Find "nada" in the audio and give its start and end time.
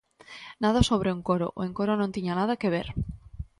0.63-0.87, 2.39-2.59